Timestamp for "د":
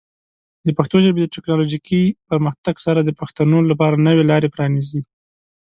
0.65-0.67, 1.23-1.27, 3.03-3.09